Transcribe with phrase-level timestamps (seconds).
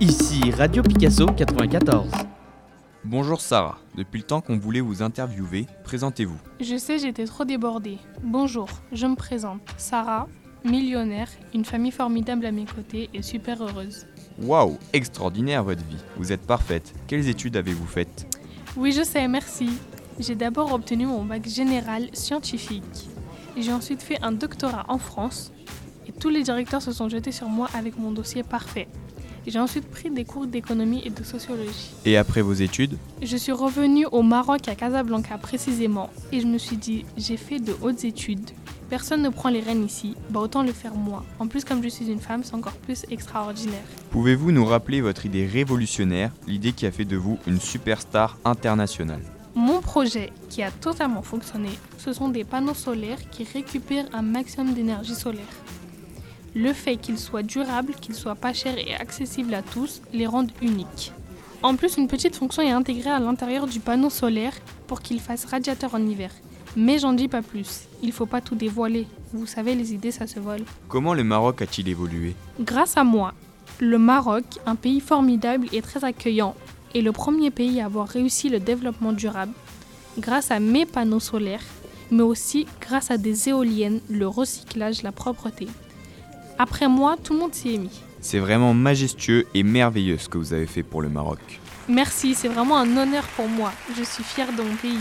[0.00, 2.08] Ici Radio Picasso 94.
[3.02, 6.38] Bonjour Sarah, depuis le temps qu'on voulait vous interviewer, présentez-vous.
[6.60, 7.98] Je sais, j'étais trop débordée.
[8.22, 9.60] Bonjour, je me présente.
[9.76, 10.28] Sarah,
[10.64, 14.06] millionnaire, une famille formidable à mes côtés et super heureuse.
[14.40, 16.04] Waouh, extraordinaire votre vie.
[16.16, 16.94] Vous êtes parfaite.
[17.08, 18.38] Quelles études avez-vous faites?
[18.76, 19.68] Oui, je sais, merci.
[20.20, 23.08] J'ai d'abord obtenu mon bac général scientifique.
[23.56, 25.50] J'ai ensuite fait un doctorat en France
[26.06, 28.86] et tous les directeurs se sont jetés sur moi avec mon dossier parfait.
[29.48, 31.94] J'ai ensuite pris des cours d'économie et de sociologie.
[32.04, 36.58] Et après vos études Je suis revenue au Maroc à Casablanca précisément et je me
[36.58, 38.50] suis dit j'ai fait de hautes études.
[38.90, 41.24] Personne ne prend les rênes ici, bah autant le faire moi.
[41.38, 43.84] En plus comme je suis une femme, c'est encore plus extraordinaire.
[44.10, 49.22] Pouvez-vous nous rappeler votre idée révolutionnaire, l'idée qui a fait de vous une superstar internationale?
[49.54, 54.74] Mon projet, qui a totalement fonctionné, ce sont des panneaux solaires qui récupèrent un maximum
[54.74, 55.40] d'énergie solaire.
[56.54, 60.52] Le fait qu'ils soient durables, qu'ils soient pas chers et accessibles à tous les rendent
[60.62, 61.12] uniques.
[61.62, 64.54] En plus, une petite fonction est intégrée à l'intérieur du panneau solaire
[64.86, 66.30] pour qu'il fasse radiateur en hiver.
[66.76, 69.06] Mais j'en dis pas plus, il faut pas tout dévoiler.
[69.32, 70.62] Vous savez, les idées ça se vole.
[70.88, 72.34] Comment le Maroc a-t-il évolué?
[72.60, 73.34] Grâce à moi,
[73.80, 76.54] le Maroc, un pays formidable et très accueillant,
[76.94, 79.52] est le premier pays à avoir réussi le développement durable
[80.18, 81.64] grâce à mes panneaux solaires,
[82.10, 85.68] mais aussi grâce à des éoliennes, le recyclage, la propreté.
[86.58, 88.02] Après moi, tout le monde s'y est mis.
[88.20, 91.38] C'est vraiment majestueux et merveilleux ce que vous avez fait pour le Maroc.
[91.88, 93.72] Merci, c'est vraiment un honneur pour moi.
[93.96, 94.98] Je suis fière de mon pays.